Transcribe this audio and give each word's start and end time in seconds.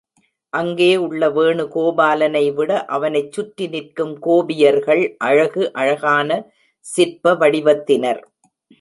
அங்கே 0.53 0.87
உள்ள 0.97 1.27
வேணுகோபாலனை 1.29 2.43
விட 2.53 2.71
அவனைச் 2.95 3.31
சுற்றி 3.31 3.67
நிற்கும் 3.67 4.15
கோபியர்கள் 4.19 5.03
அழகு 5.29 5.63
அழகான 5.75 6.29
சிற்ப 6.85 7.35
வடிவத்தினர். 7.35 8.21